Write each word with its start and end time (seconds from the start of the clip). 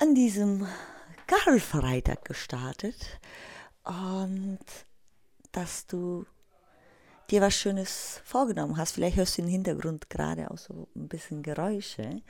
An 0.00 0.14
diesem 0.14 0.66
Karlfreitag 1.26 2.24
gestartet 2.24 3.20
und 3.84 4.58
dass 5.52 5.86
du 5.86 6.24
dir 7.28 7.42
was 7.42 7.54
Schönes 7.54 8.22
vorgenommen 8.24 8.78
hast. 8.78 8.92
Vielleicht 8.92 9.18
hörst 9.18 9.36
du 9.36 9.42
im 9.42 9.48
Hintergrund 9.48 10.08
gerade 10.08 10.50
auch 10.50 10.56
so 10.56 10.88
ein 10.96 11.06
bisschen 11.06 11.42
Geräusche. 11.42 12.22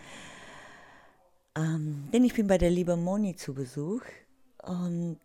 Ähm, 1.55 2.09
denn 2.13 2.25
ich 2.25 2.35
bin 2.35 2.49
bei 2.49 2.59
der 2.59 2.71
lieben 2.71 3.05
Moni 3.05 3.37
zu 3.37 3.55
Besuch 3.55 4.03
und 4.65 5.21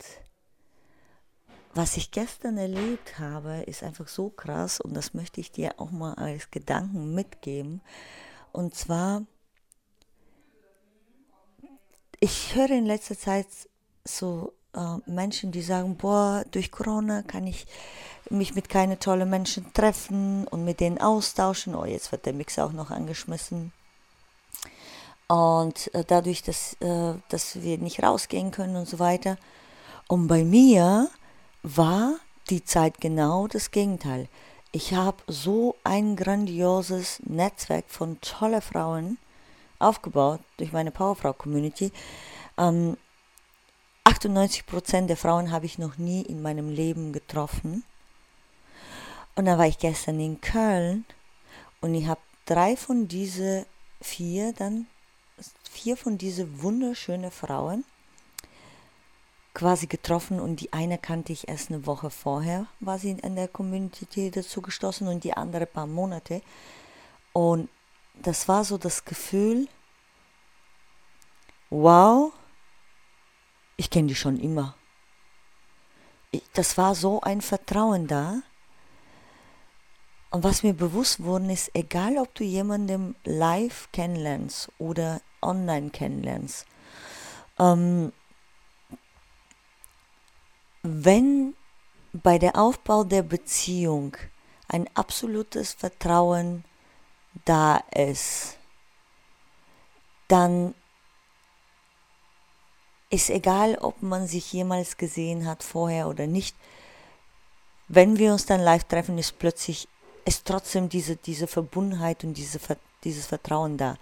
was 1.73 1.97
ich 1.97 2.11
gestern 2.11 2.59
erlebt 2.59 3.17
habe, 3.17 3.63
ist 3.63 3.81
einfach 3.81 4.07
so 4.07 4.29
krass 4.29 4.79
und 4.79 4.93
das 4.93 5.15
möchte 5.15 5.41
ich 5.41 5.51
dir 5.51 5.79
auch 5.79 5.89
mal 5.89 6.13
als 6.13 6.51
Gedanken 6.51 7.15
mitgeben. 7.15 7.81
Und 8.51 8.75
zwar, 8.75 9.23
ich 12.19 12.55
höre 12.55 12.71
in 12.71 12.85
letzter 12.85 13.17
Zeit 13.17 13.47
so 14.03 14.53
äh, 14.73 14.97
Menschen, 15.05 15.51
die 15.51 15.61
sagen, 15.61 15.95
boah, 15.97 16.43
durch 16.51 16.71
Corona 16.71 17.21
kann 17.23 17.47
ich 17.47 17.65
mich 18.29 18.55
mit 18.55 18.69
keine 18.69 18.99
tollen 18.99 19.29
Menschen 19.29 19.71
treffen 19.73 20.47
und 20.47 20.65
mit 20.65 20.79
denen 20.79 20.99
austauschen. 20.99 21.75
Oh, 21.75 21.85
jetzt 21.85 22.11
wird 22.11 22.25
der 22.25 22.33
Mix 22.33 22.59
auch 22.59 22.71
noch 22.71 22.91
angeschmissen. 22.91 23.71
Und 25.27 25.93
äh, 25.93 26.03
dadurch, 26.05 26.43
dass, 26.43 26.73
äh, 26.81 27.13
dass 27.29 27.61
wir 27.61 27.77
nicht 27.77 28.03
rausgehen 28.03 28.51
können 28.51 28.75
und 28.75 28.87
so 28.87 28.99
weiter. 28.99 29.37
Und 30.07 30.27
bei 30.27 30.43
mir 30.43 31.09
war 31.63 32.15
die 32.49 32.63
Zeit 32.63 33.01
genau 33.01 33.47
das 33.47 33.71
Gegenteil. 33.71 34.27
Ich 34.71 34.93
habe 34.93 35.17
so 35.27 35.75
ein 35.83 36.15
grandioses 36.15 37.21
Netzwerk 37.25 37.85
von 37.87 38.19
toller 38.21 38.61
Frauen 38.61 39.17
aufgebaut 39.79 40.41
durch 40.57 40.71
meine 40.71 40.91
Powerfrau-Community. 40.91 41.91
Ähm, 42.57 42.97
98% 44.05 45.07
der 45.07 45.17
Frauen 45.17 45.51
habe 45.51 45.65
ich 45.65 45.77
noch 45.77 45.97
nie 45.97 46.21
in 46.21 46.41
meinem 46.41 46.69
Leben 46.69 47.11
getroffen. 47.11 47.83
Und 49.35 49.45
dann 49.45 49.57
war 49.57 49.67
ich 49.67 49.79
gestern 49.79 50.19
in 50.19 50.39
Köln 50.39 51.05
und 51.81 51.93
ich 51.93 52.07
habe 52.07 52.21
drei 52.45 52.77
von 52.77 53.07
diese 53.07 53.65
vier, 54.01 54.53
dann 54.53 54.87
vier 55.69 55.97
von 55.97 56.17
diese 56.17 56.61
wunderschönen 56.61 57.31
Frauen 57.31 57.83
quasi 59.53 59.87
getroffen 59.87 60.39
und 60.39 60.61
die 60.61 60.71
eine 60.73 60.97
kannte 60.97 61.33
ich 61.33 61.47
erst 61.47 61.71
eine 61.71 61.85
Woche 61.85 62.09
vorher, 62.09 62.67
war 62.79 62.99
sie 62.99 63.11
in 63.11 63.35
der 63.35 63.47
Community 63.47 64.29
dazu 64.29 64.61
gestoßen 64.61 65.07
und 65.07 65.23
die 65.23 65.33
andere 65.33 65.65
paar 65.65 65.87
Monate. 65.87 66.41
Und 67.33 67.69
das 68.21 68.47
war 68.47 68.63
so 68.63 68.77
das 68.77 69.05
Gefühl, 69.05 69.67
wow, 71.69 72.33
ich 73.77 73.89
kenne 73.89 74.07
die 74.07 74.15
schon 74.15 74.39
immer. 74.39 74.75
Ich, 76.31 76.43
das 76.53 76.77
war 76.77 76.95
so 76.95 77.21
ein 77.21 77.41
Vertrauen 77.41 78.07
da. 78.07 78.41
Und 80.31 80.43
was 80.43 80.63
mir 80.63 80.73
bewusst 80.73 81.23
worden 81.23 81.49
ist, 81.49 81.71
egal 81.73 82.17
ob 82.17 82.33
du 82.35 82.43
jemanden 82.43 83.15
live 83.23 83.89
kennenlernst 83.93 84.69
oder 84.79 85.21
online 85.41 85.91
kennenlernst, 85.91 86.65
ähm, 87.57 88.11
wenn 90.83 91.55
bei 92.11 92.37
der 92.37 92.57
Aufbau 92.57 93.03
der 93.03 93.23
Beziehung 93.23 94.17
ein 94.67 94.89
absolutes 94.93 95.73
Vertrauen 95.73 96.63
da 97.43 97.77
ist, 97.93 98.57
dann 100.27 100.73
ist 103.09 103.29
egal, 103.29 103.77
ob 103.79 104.01
man 104.01 104.27
sich 104.27 104.51
jemals 104.53 104.97
gesehen 104.97 105.45
hat 105.45 105.63
vorher 105.63 106.07
oder 106.07 106.27
nicht. 106.27 106.55
Wenn 107.87 108.17
wir 108.17 108.31
uns 108.31 108.45
dann 108.45 108.61
live 108.61 108.83
treffen, 108.85 109.17
ist 109.17 109.37
plötzlich 109.37 109.87
ist 110.25 110.45
trotzdem 110.45 110.89
diese, 110.89 111.15
diese 111.15 111.45
Verbundenheit 111.45 112.23
und 112.23 112.33
diese, 112.33 112.59
dieses 113.03 113.27
Vertrauen 113.27 113.77
da. 113.77 113.95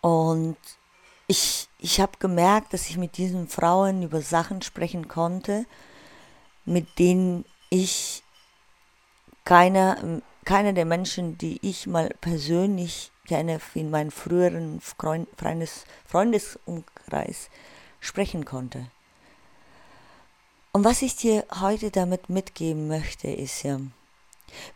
Und 0.00 0.56
ich, 1.28 1.68
ich 1.78 2.00
habe 2.00 2.12
gemerkt, 2.18 2.74
dass 2.74 2.90
ich 2.90 2.96
mit 2.96 3.16
diesen 3.16 3.46
Frauen 3.46 4.02
über 4.02 4.20
Sachen 4.20 4.62
sprechen 4.62 5.06
konnte, 5.06 5.64
mit 6.64 6.98
denen 6.98 7.44
ich 7.68 8.24
keiner, 9.44 10.20
keiner 10.44 10.72
der 10.72 10.84
Menschen, 10.84 11.38
die 11.38 11.58
ich 11.62 11.86
mal 11.86 12.10
persönlich 12.20 13.10
kenne, 13.26 13.60
in 13.74 13.90
meinem 13.90 14.10
früheren 14.10 14.80
Freundes, 14.80 15.84
Freundesumkreis 16.06 17.48
sprechen 18.00 18.44
konnte. 18.44 18.86
Und 20.72 20.84
was 20.84 21.02
ich 21.02 21.16
dir 21.16 21.44
heute 21.60 21.90
damit 21.90 22.30
mitgeben 22.30 22.88
möchte, 22.88 23.28
ist 23.28 23.62
ja, 23.64 23.80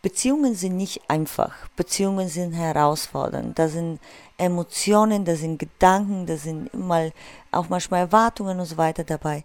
Beziehungen 0.02 0.54
sind 0.54 0.76
nicht 0.76 1.02
einfach. 1.08 1.52
Beziehungen 1.76 2.28
sind 2.28 2.52
herausfordernd. 2.52 3.58
Da 3.58 3.68
sind 3.68 4.00
Emotionen, 4.38 5.24
da 5.24 5.36
sind 5.36 5.58
Gedanken, 5.58 6.26
da 6.26 6.36
sind 6.36 6.72
mal 6.74 7.12
auch 7.50 7.68
manchmal 7.68 8.00
Erwartungen 8.00 8.60
und 8.60 8.66
so 8.66 8.76
weiter 8.76 9.04
dabei. 9.04 9.44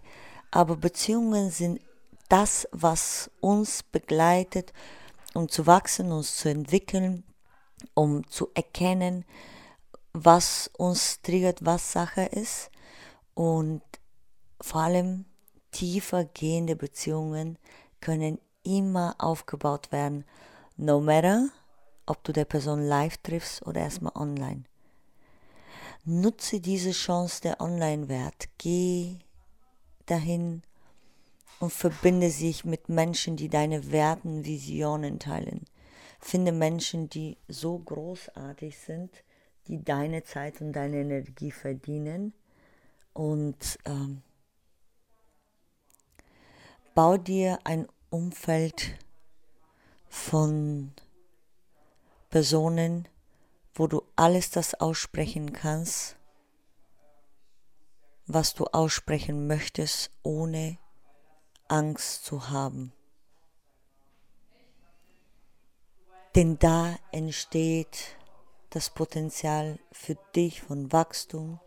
Aber 0.50 0.76
Beziehungen 0.76 1.50
sind 1.50 1.80
das, 2.28 2.68
was 2.72 3.30
uns 3.40 3.82
begleitet, 3.82 4.72
um 5.34 5.48
zu 5.48 5.66
wachsen, 5.66 6.12
uns 6.12 6.36
zu 6.36 6.48
entwickeln, 6.48 7.24
um 7.94 8.26
zu 8.28 8.50
erkennen, 8.54 9.24
was 10.12 10.70
uns 10.76 11.20
triggert, 11.22 11.64
was 11.64 11.92
Sache 11.92 12.22
ist 12.22 12.70
und 13.34 13.82
vor 14.60 14.82
allem 14.82 15.24
tiefer 15.70 16.24
gehende 16.24 16.76
Beziehungen 16.76 17.58
können 18.00 18.38
immer 18.62 19.14
aufgebaut 19.18 19.92
werden, 19.92 20.24
no 20.76 21.00
matter, 21.00 21.48
ob 22.06 22.22
du 22.24 22.32
der 22.32 22.44
Person 22.44 22.82
live 22.82 23.16
triffst 23.18 23.64
oder 23.66 23.80
erstmal 23.80 24.14
online. 24.16 24.64
Nutze 26.04 26.60
diese 26.60 26.92
Chance 26.92 27.42
der 27.42 27.60
Online-Wert. 27.60 28.48
Geh 28.58 29.18
dahin 30.06 30.62
und 31.60 31.72
verbinde 31.72 32.30
sich 32.30 32.64
mit 32.64 32.88
Menschen, 32.88 33.36
die 33.36 33.48
deine 33.48 33.92
Werten, 33.92 34.44
Visionen 34.44 35.20
teilen. 35.20 35.66
Finde 36.18 36.52
Menschen, 36.52 37.08
die 37.08 37.36
so 37.48 37.78
großartig 37.78 38.78
sind, 38.78 39.10
die 39.68 39.84
deine 39.84 40.24
Zeit 40.24 40.60
und 40.60 40.72
deine 40.72 40.96
Energie 40.96 41.52
verdienen 41.52 42.32
und 43.12 43.78
ähm, 43.84 44.22
bau 46.94 47.18
dir 47.18 47.58
ein 47.64 47.86
Umfeld 48.08 48.98
von 50.08 50.92
Personen, 52.30 53.06
wo 53.74 53.86
du 53.86 54.02
alles 54.16 54.50
das 54.50 54.74
aussprechen 54.74 55.52
kannst, 55.52 56.16
was 58.26 58.54
du 58.54 58.64
aussprechen 58.64 59.46
möchtest, 59.46 60.10
ohne 60.22 60.78
Angst 61.70 62.24
zu 62.24 62.50
haben. 62.50 62.92
Denn 66.34 66.58
da 66.58 66.96
entsteht 67.12 68.16
das 68.70 68.90
Potenzial 68.90 69.78
für 69.90 70.16
dich 70.34 70.62
von 70.62 70.92
Wachstum, 70.92 71.58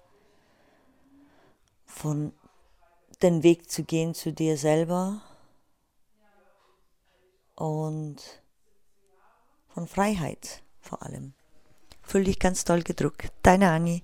von 1.85 2.33
den 3.21 3.43
Weg 3.43 3.69
zu 3.69 3.83
gehen 3.83 4.13
zu 4.13 4.31
dir 4.33 4.57
selber 4.57 5.21
und 7.55 8.17
von 9.67 9.87
Freiheit 9.87 10.63
vor 10.79 11.01
allem. 11.03 11.33
Fühl 12.01 12.25
dich 12.25 12.39
ganz 12.39 12.63
toll 12.65 12.83
gedrückt. 12.83 13.31
Deine 13.43 13.71
Annie. 13.71 14.01